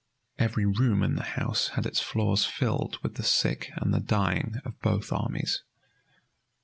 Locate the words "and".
3.75-3.93